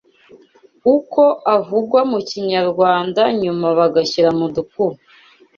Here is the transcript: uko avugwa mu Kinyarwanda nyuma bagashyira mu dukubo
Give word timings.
uko 0.95 1.21
avugwa 1.55 1.99
mu 2.11 2.19
Kinyarwanda 2.29 3.21
nyuma 3.41 3.67
bagashyira 3.77 4.29
mu 4.39 4.47
dukubo 4.55 4.97